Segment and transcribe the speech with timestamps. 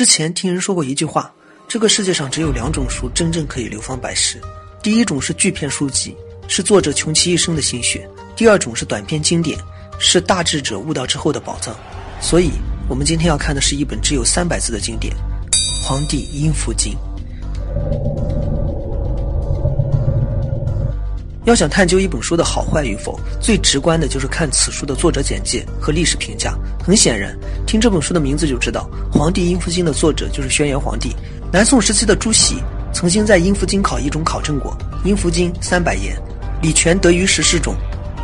[0.00, 1.30] 之前听人说过一句话：
[1.68, 4.40] 这个世界上只有两种书真正可以流芳百世，
[4.82, 6.16] 第一种是巨篇书籍，
[6.48, 8.00] 是作者穷其一生的心血；
[8.34, 9.58] 第二种是短篇经典，
[9.98, 11.76] 是大智者悟道之后的宝藏。
[12.18, 12.50] 所以，
[12.88, 15.14] 我们今天要看的是一本只有三百字的经典
[15.86, 16.94] 《黄帝阴符经》。
[21.44, 26.54] 要想探究一本书的好坏与否，最直观的就是看此书的作者简介和历史评价。
[26.84, 27.34] 很显然，
[27.66, 31.16] 听这本书的名字就知道，《黄帝阴符经》的作者就是轩辕黄帝。
[31.50, 32.56] 南宋时期的朱熹
[32.92, 34.76] 曾经在《阴符经考异》中考证过，
[35.08, 36.14] 《阴符经》三百言，
[36.60, 37.74] 礼全得于十世中，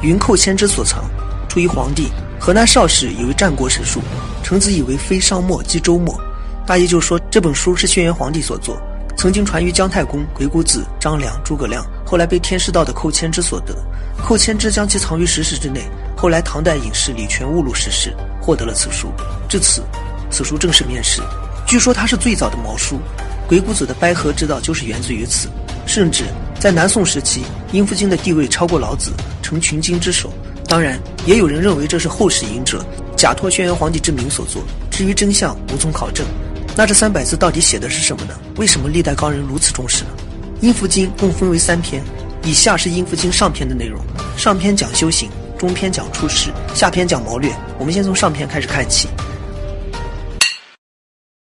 [0.02, 1.04] 云寇千之所藏，
[1.48, 2.08] 出于黄帝。
[2.38, 4.00] 河南邵氏以为战国史书，
[4.42, 6.14] 程子以为非商末即周末。
[6.66, 8.78] 大意就说这本书是轩辕黄帝所作。
[9.16, 13.74] 曾经传于姜太公、鬼谷子、张良、诸葛亮，后来被天师道的寇谦之所得。
[14.24, 15.82] 寇谦之将其藏于石室之内。
[16.16, 19.12] 后来唐代隐士李全误入石室，获得了此书。
[19.48, 19.82] 至此，
[20.30, 21.20] 此书正式面世。
[21.66, 22.98] 据说它是最早的毛书，
[23.46, 25.48] 鬼谷子的掰河之道就是源自于此。
[25.84, 26.24] 甚至
[26.58, 29.12] 在南宋时期，《阴符经》的地位超过老子，
[29.42, 30.32] 成群经之首。
[30.66, 32.84] 当然，也有人认为这是后世隐者
[33.16, 34.62] 假托轩辕皇帝之名所作。
[34.90, 36.26] 至于真相，无从考证。
[36.74, 38.34] 那这三百字到底写的是什么呢？
[38.56, 40.10] 为什么历代高人如此重视呢？
[40.62, 42.02] 《阴符经》共分为三篇，
[42.42, 44.02] 以下是《阴符经》上篇的内容。
[44.38, 47.52] 上篇讲修行，中篇讲出世，下篇讲谋略。
[47.78, 49.06] 我们先从上篇开始看起。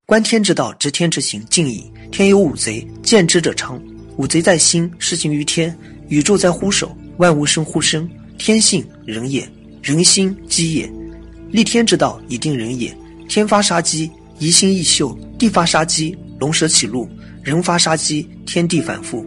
[0.06, 1.90] 观天之道，执天之行，静矣。
[2.12, 3.82] 天有五贼，见之者昌。
[4.18, 5.74] 五贼在心，施行于天。
[6.10, 8.10] 宇宙在乎守，万物生乎生。
[8.38, 9.48] 天性人也，
[9.82, 10.92] 人心机也。
[11.50, 12.94] 立天之道，以定人也。
[13.30, 14.12] 天发杀机。
[14.38, 17.08] 疑心易秀，地发杀机，龙蛇起路；
[17.44, 19.26] 人发杀机，天地反复。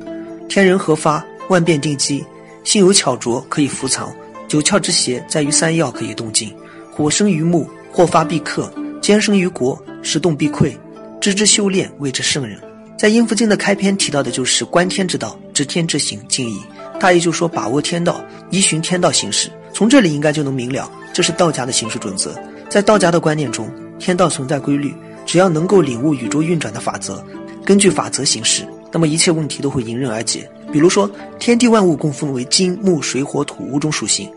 [0.49, 2.25] 天人合发，万变定机。
[2.63, 4.09] 心有巧拙，可以伏藏；
[4.47, 6.55] 九窍之邪，在于三要，可以动静。
[6.93, 10.73] 火生于木，或发必克；坚生于国，时动必溃。
[11.21, 12.61] 知之修炼，谓之圣人。
[12.99, 16.61] 在《阴符经》的开篇提到的就是观天之道，知天之行，静矣。
[17.01, 19.51] 大意就说把握天道，依循天道行事。
[19.73, 22.35] 从这里应该就能明了，这是道家的行事准则。
[22.69, 23.69] 在道家的观念中。
[23.99, 24.95] 天道存在规律，
[25.31, 27.25] 只要能够领悟宇宙运转的法则，
[27.65, 30.51] 根据法则行事，那么一切问题都会迎刃而解。
[30.73, 31.09] 比如说，
[31.39, 34.29] 天地万物共分为金木水火土五种属性，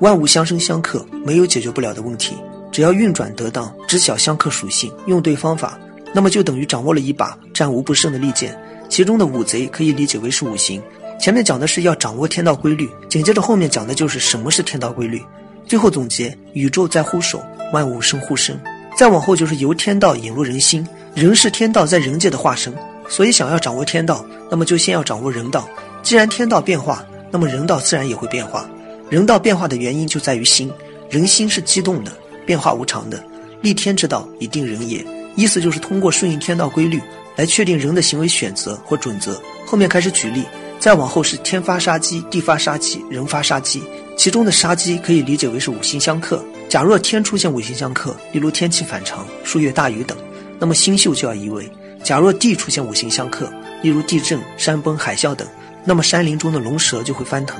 [0.00, 2.36] 万物相生相克，没有解决不了的问题。
[2.70, 5.78] 只要运转得当，知晓相克属性，用对方法，
[6.12, 8.54] 那么就等于掌握了一把战无不胜的利剑。
[8.90, 10.82] 其中的五贼可以理解为是五行。
[11.18, 15.18] 前面讲的是要掌握天道规律，紧接着后面讲的就是什么是天道规律。
[15.66, 17.42] 最后总结：宇宙在乎手，
[17.72, 18.54] 万物生乎生。
[18.96, 22.72] 再往后就是由天道引入人心，人是天道在人界的化身，
[23.08, 25.68] 所以想要掌握天道，那么就先要掌握人道。
[26.02, 28.66] 既然天道变化，那么人道自然也会变化。
[29.10, 30.72] 人道变化的原因就在于心，
[31.10, 32.12] 人心是激动的，
[32.46, 33.22] 变化无常的。
[33.60, 35.04] 立天之道，以定人也。
[35.34, 36.98] 意思就是通过顺应天道规律
[37.36, 39.38] 来确定人的行为选择或准则。
[39.66, 40.42] 后面开始举例，
[40.80, 43.82] 再往后是天发杀机，地发杀机，人发杀机。
[44.16, 46.42] 其中的杀机可以理解为是五行相克。
[46.68, 50.16] 假若天出现五行相克，例如天气反常、数月大雨等，
[50.58, 51.64] 那么星宿就要移位；
[52.02, 55.46] 假若地出现五行相克，例如地震、山崩、海啸等，
[55.84, 57.56] 那么山林中的龙蛇就会翻腾；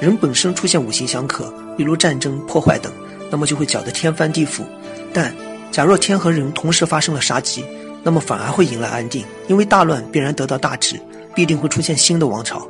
[0.00, 2.90] 人本身出现五行相克，例如战争、破坏等，
[3.30, 4.62] 那么就会搅得天翻地覆。
[5.12, 5.34] 但
[5.70, 7.64] 假若天和人同时发生了杀机，
[8.02, 10.98] 那么反而会迎来安定，因为大乱必然得到大治，
[11.34, 12.66] 必定会出现新的王朝。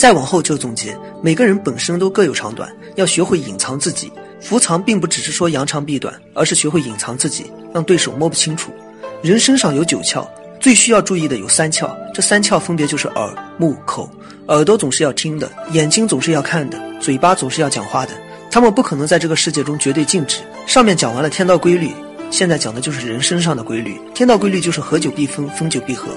[0.00, 4.10] 再往后就总结，每个人本身都各有长短，要学会隐藏自己。
[4.40, 8.72] 伏藏并不只是说扬长避短，而是学会隐藏自己，让对手摸不清楚。
[9.20, 10.26] 人身上有九窍，
[10.58, 14.08] 最需要注意的有三窍，这三窍分别就是耳、目、口。
[14.48, 18.12] 耳朵总是要听的，眼睛总是要看的，嘴巴总是要讲话的。
[18.50, 20.38] 他们不可能在这个世界中绝对静止。
[20.66, 21.92] 上面讲完了天道规律，
[22.30, 24.00] 现在讲的就是人身上的规律。
[24.14, 26.08] 天道规律就是合久必分，分久必合，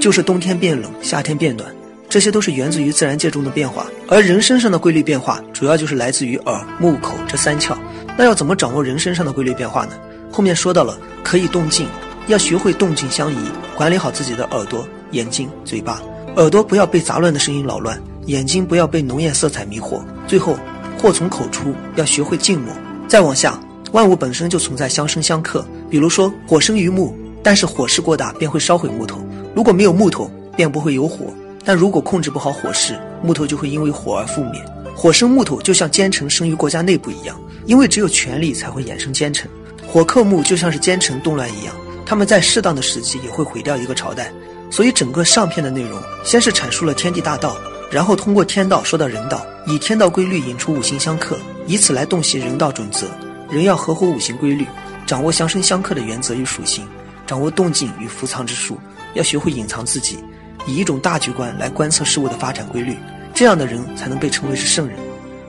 [0.00, 1.68] 就是冬天变冷，夏天变暖。
[2.14, 7.76] 这些都是源自于自然界中的变化，而人身上的规律变化，主要就是来自于耳、目、口这三窍。
[8.16, 9.94] 那要怎么掌握人身上的规律变化呢？
[10.30, 11.88] 后面说到了，可以动静，
[12.28, 13.36] 要学会动静相宜，
[13.74, 16.00] 管理好自己的耳朵、眼睛、嘴巴。
[16.36, 20.00] 耳朵不要被杂乱的声音扰乱，眼睛不要被浓艳色彩迷惑。
[20.28, 20.56] 最后，
[20.96, 22.72] 祸从口出，要学会静默。
[23.08, 23.58] 再往下，
[23.90, 25.66] 万物本身就存在相生相克。
[25.90, 27.12] 比如说，火生于木，
[27.42, 29.16] 但是火势过大便会烧毁木头；
[29.52, 31.34] 如果没有木头，便不会有火。
[31.64, 34.62] 但如果控制不好火势，木头就会因为火而覆灭。
[34.94, 39.50] 火生木头，就像奸臣生于国家内部一样，因为只有权力才会衍生奸臣。
[39.86, 41.74] 火克木，就像是奸臣动乱一样，
[42.04, 44.30] 他们在适当的时期也会毁掉一个朝代。
[44.70, 47.56] 所以整个上篇的内容，先是阐述了天地大道，
[47.90, 53.06] 然后通过天道说到人道，以天道规律引出五行相克，以此来洞悉人道准则。
[53.50, 54.66] 人要合乎五行规律，
[55.06, 56.86] 掌握相生相克的原则与属性。
[57.26, 58.78] 掌握动静与伏藏之术，
[59.14, 60.18] 要学会隐藏自己，
[60.66, 62.96] 以一种大局观来观测事物的发展规律。
[63.34, 64.96] 这样的人才能被称为是圣人。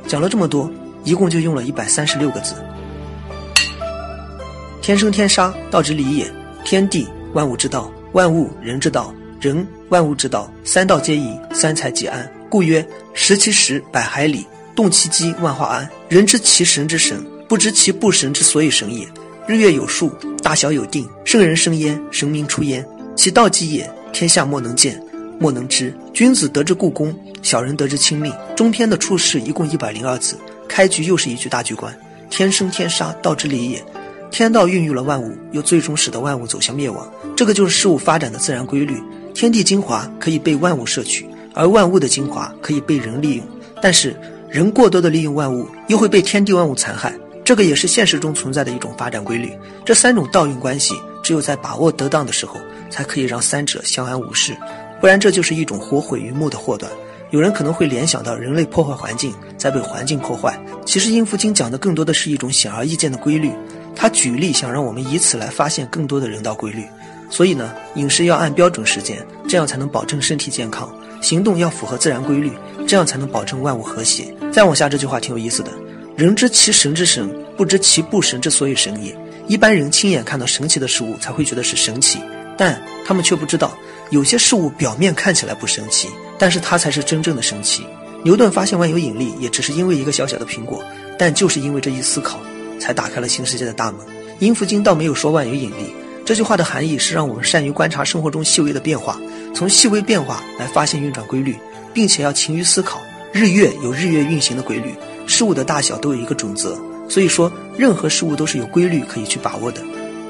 [0.07, 0.71] 讲了这么多，
[1.03, 2.55] 一共就用了一百三十六个字。
[4.81, 6.31] 天生天杀，道之理也。
[6.63, 12.27] 天地万物之道，万物人之道，人万物之道，三道皆宜，三才即安。
[12.49, 12.83] 故曰：
[13.13, 14.45] 食其食，百海里；
[14.75, 15.87] 动其机，万化安。
[16.09, 19.07] 人知其神之神，不知其不神之所以神也。
[19.47, 20.09] 日月有数，
[20.41, 21.07] 大小有定。
[21.23, 22.83] 圣人生焉，神明出焉。
[23.15, 24.99] 其道纪也，天下莫能见，
[25.39, 25.93] 莫能知。
[26.13, 28.33] 君子得之故宫，小人得之亲命。
[28.55, 30.37] 中篇的处事一共一百零二字，
[30.67, 31.95] 开局又是一句大局观：
[32.29, 33.83] 天生天杀，道之理也。
[34.31, 39.01] 天道孕育了万物，又最终使得万物走向灭亡，这个就是事物发展的自然规律。
[39.33, 43.45] 天地精华可以被万物摄取，而万物的精华可以被人利用。
[43.81, 44.15] 但是
[44.49, 47.13] 人过多的利用万物，又会被天地万物残害。
[47.43, 49.53] 这个也是现实中存在的一种发展规律。
[49.85, 52.57] 这三种道运关系，只有在把握得当的时候，
[52.89, 54.57] 才可以让三者相安无事，
[55.05, 56.91] 不然这就是一种火毁于目的祸端。
[57.29, 60.59] 有人可能会联想到人类破坏环境，在被环境破坏。
[60.83, 63.51] 其实《阴符经》讲的更多的是一种显而易见的规律。
[63.95, 66.83] 他举例想让我们以此来发现更多的人道规律。
[67.29, 70.89] 所以呢，饮食要按标准时间，这样才能保证身体健康；
[71.21, 72.51] 行动要符合自然规律，
[72.87, 74.33] 这样才能保证万物和谐。
[74.51, 75.71] 再往下这句话挺有意思的。
[76.17, 79.15] 人知其神之神，不知其不神之所以神也。
[79.47, 82.17] 一般人亲眼看到神奇的事物，才会觉得是神奇，
[82.57, 83.71] 但他们却不知道，
[84.11, 87.85] 有些事物表面看起来不神奇，但是它才是真正的神奇。
[88.23, 90.83] 牛顿发现万有引力，也只是因为一个小小的苹果，
[91.17, 92.39] 但就是因为这一思考，
[92.79, 94.01] 才打开了新世界的大门。
[94.39, 95.93] 阴符经倒没有说万有引力，
[96.25, 99.19] 这句话的含义是让我们善于观察生活中细微的变化，
[99.53, 101.55] 从细微变化来发现运转规律，
[101.93, 102.99] 并且要勤于思考。
[103.31, 104.93] 日月有日月运行的规律。
[105.27, 106.79] 事物的大小都有一个准则，
[107.09, 109.81] 所以说任何事物都是有规律可以去把握的。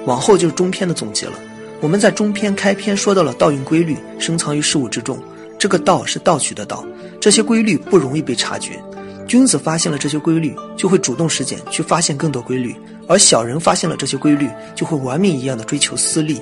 [0.05, 1.33] 往后就是中篇的总结了。
[1.81, 5.21] 我们在中篇开篇说到了道运规律深藏于事物之中，
[5.59, 6.83] 这个道是盗取的道，
[7.19, 8.81] 这些规律不容易被察觉。
[9.27, 12.73] 君子发现了这些规律，就会主动实践去发现更多规律；
[13.07, 16.41] 而小人发现了这些规律，就会玩命一样的追求私利。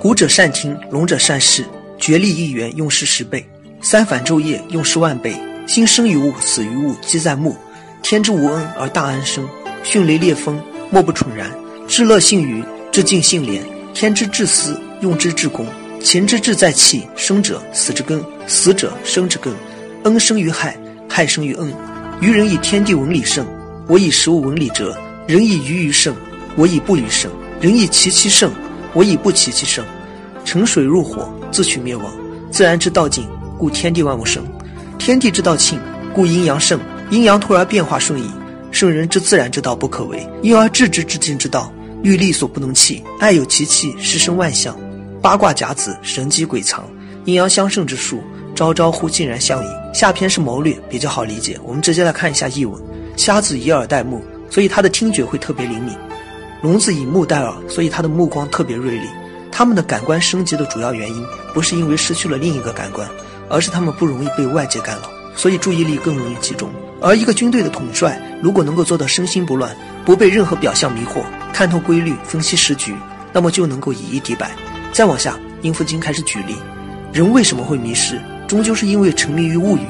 [0.00, 1.64] 古者善听，龙者善视，
[1.98, 3.40] 决力一元，用时十倍；
[3.82, 5.34] 三反昼夜，用时万倍。
[5.66, 7.54] 心生于物，死于物，积在目。
[8.02, 9.46] 天之无恩而大安生，
[9.82, 10.60] 迅雷烈风，
[10.90, 11.50] 莫不蠢然。
[11.90, 13.64] 至乐性于，至敬性廉。
[13.92, 15.66] 天之至私，用之至公。
[16.00, 19.52] 情之志在气，生者死之根，死者生之根。
[20.04, 20.78] 恩生于害，
[21.08, 21.74] 害生于恩。
[22.20, 23.44] 愚人以天地文理胜，
[23.88, 24.96] 我以食物文理哲。
[25.26, 26.14] 人以鱼鱼胜，
[26.54, 27.28] 我以不与胜。
[27.60, 28.52] 人以其其胜，
[28.92, 29.84] 我以不其其胜。
[30.44, 32.12] 沉水入火，自取灭亡。
[32.52, 33.26] 自然之道尽，
[33.58, 34.44] 故天地万物生。
[34.96, 35.76] 天地之道庆，
[36.14, 36.78] 故阴阳盛；
[37.10, 38.30] 阴阳突而变化顺矣。
[38.70, 43.02] 圣人之自然之道不可为，因而治之至尽之道，欲力所不能弃。
[43.18, 44.76] 爱有其气，实生万象。
[45.22, 46.88] 八卦甲子，神机鬼藏。
[47.24, 48.22] 阴阳相胜之术，
[48.54, 49.68] 朝朝乎竟然相宜。
[49.92, 51.58] 下篇是谋略，比较好理解。
[51.64, 52.80] 我们直接来看一下译文：
[53.16, 55.94] 瞎子以耳代目，所以他的听觉会特别灵敏；
[56.62, 59.06] 聋子以目代耳，所以他的目光特别锐利。
[59.52, 63.06] 他们的感官升级的主要原因，不是因为失去了另一个感官。
[63.52, 66.70] 而是他们不容易被外界干扰，所以注意力更容易集中。
[67.00, 71.20] 而一个军队的统帅，如果能够做到身心不乱，不被任何表象迷惑，
[71.52, 72.94] 看透规律，分析时局，
[73.32, 74.50] 那么就能够以一敌百。
[74.92, 76.56] 再往下，殷福金开始举例：
[77.12, 78.20] 人为什么会迷失？
[78.48, 79.82] 终究是因为沉迷于物欲，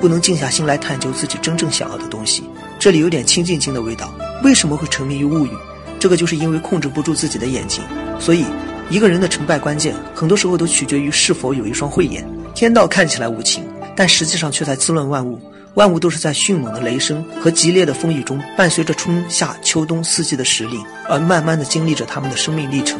[0.00, 2.44] 不能静下心来探究自己真正想要的东西。
[2.78, 4.12] 这里有点清净经的味道。
[4.42, 5.50] 为什么会沉迷于物欲？
[5.98, 7.82] 这个就是因为控制不住自己的眼睛。
[8.18, 8.44] 所以，
[8.88, 12.26] 一个人的成败关键，很多时候都取决于是否有一双慧眼。
[12.54, 15.40] 天道看起来无情，但实际上却在滋润万物。
[15.76, 22.98] 万物都是在迅猛的雷声和激烈的风雨中，伴随着春夏秋冬四季的时令，而慢慢的经历着他们的生命历程。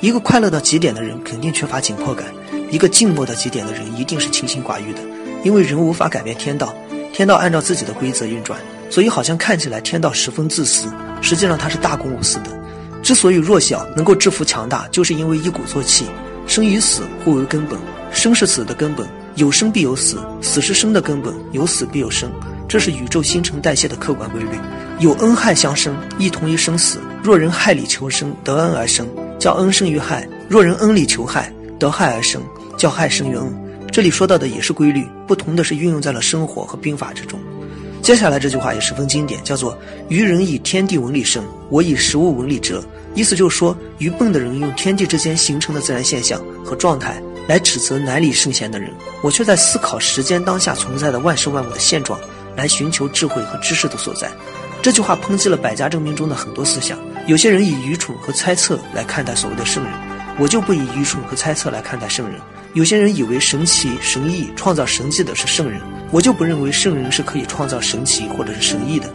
[0.00, 2.28] 一个快乐到极点的人，肯定缺乏紧迫感；
[2.70, 5.00] 一个静默到极点的人，一定是清心寡欲的。
[5.42, 6.72] 因为人无法改变天道，
[7.12, 8.56] 天道按照自己的规则运转，
[8.88, 10.88] 所以好像看起来天道十分自私，
[11.20, 12.50] 实际上它是大公无私的。
[13.02, 16.06] 之所以弱小能够制服强大，就是因为一鼓作气，
[16.46, 17.76] 生与死互为根本。
[18.12, 19.04] 生是死的根本，
[19.36, 22.30] 有生必有死；死是生的根本，有死必有生。
[22.68, 24.48] 这是宇宙新陈代谢的客观规律。
[24.98, 26.98] 有恩害相生，亦同于生死。
[27.22, 29.06] 若人害理求生，得恩而生，
[29.38, 32.42] 叫恩生于害；若人恩理求害，得害而生，
[32.76, 33.58] 叫害生于恩。
[33.90, 37.38] 这里说到的也是规律，不同的是运用在了生活和兵法之中。
[38.00, 39.76] 接下来这句话也十分经典，叫做
[40.08, 42.82] “愚人以天地文理生，我以食物文理哲”。
[43.14, 47.22] 意思就是说，愚笨的人用天地之间形成的自然现象和状态。
[47.48, 52.18] 来指责乃理圣贤的人，我却在思考时间当下存在的万事万物的现状，
[52.56, 54.30] 来寻求智慧和知识的所在。
[54.80, 59.92] 这句话抨击了百家争鸣中的很多思想，有些人以愚蠢和猜测来看待所谓的圣人，
[60.38, 62.40] 我就不以愚蠢和猜测来看待圣人。
[62.74, 65.80] 有些人以为神奇、神异、创造神迹的是圣人，
[66.10, 69.12] 我就不认为圣人是可以创造神奇或者是神异的。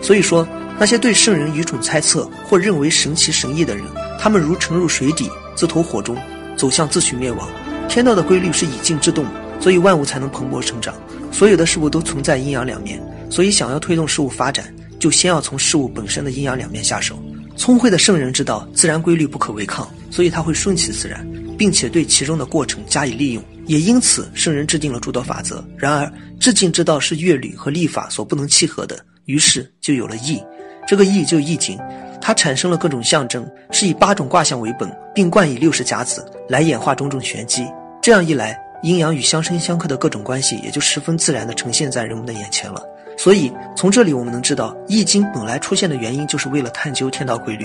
[0.00, 0.46] 所以说，
[0.78, 3.84] 那些对圣人愚蠢猜测或认为神奇神异的人，
[4.18, 6.16] 他们如沉入水底，自投火中，
[6.56, 7.48] 走向自取灭亡。
[7.90, 9.26] 天道的规律是以静制动，
[9.58, 10.94] 所以万物才能蓬勃生长。
[11.32, 17.20] 所有的事物都存在阴阳两面，所以想要推动事物发展，就先要从事物本身的阴阳两面下手。
[17.56, 21.26] 聪慧的圣人知道自然规律不可违抗，所以他会顺其自然，
[21.58, 23.42] 并且对其中的过程加以利用。
[23.66, 25.62] 也因此，圣人制定了诸多法则。
[25.76, 30.40] 然而，至尽之道是乐律和历法所不能契合的，于是就有了易。
[30.86, 31.76] 这个易就易经，
[32.20, 37.66] 它产生了各种象征，是以八种卦象为本，并冠以六十甲子来演化种种玄机。
[38.10, 42.82] 这样一来，阴阳与相生相克的各种关系也就十分自然地呈现在人们的眼前了。
[43.16, 47.64] 所以，从这里我们能知道，《易经》本来出现的原因就是为了探究天道规律。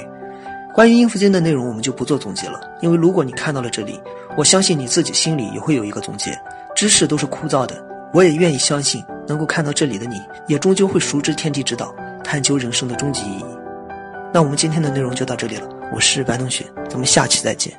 [0.72, 4.00] 关于阴符经的内容，我们就不做总结了，因为如果你看到了这里，
[4.38, 6.40] 我相信你自己心里也会有一个总结。
[6.76, 7.84] 知识都是枯燥的，
[8.14, 11.92] 我也愿意相信，能够看到这里的你，也终究会熟知天地之道，
[12.24, 13.46] 探究人生的终极意义。
[14.32, 17.74] 那我们今天的内容就到这里了，我是白同学，咱们下期再见。